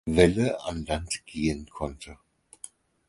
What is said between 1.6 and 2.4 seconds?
konnte.